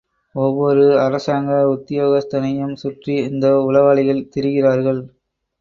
[0.35, 5.01] ஒவ்வொரு அரசாங்க உத்தியோகஸ்தனையும் சுற்றி இந்த உளவாளிகள் திரிகிறார்கள்.